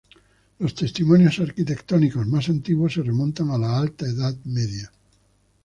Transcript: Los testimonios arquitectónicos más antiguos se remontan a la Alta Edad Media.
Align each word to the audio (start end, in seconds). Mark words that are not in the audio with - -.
Los 0.57 0.73
testimonios 0.73 1.37
arquitectónicos 1.39 2.25
más 2.25 2.49
antiguos 2.49 2.95
se 2.95 3.03
remontan 3.03 3.51
a 3.51 3.57
la 3.59 3.77
Alta 3.77 4.07
Edad 4.07 4.33
Media. 4.45 4.91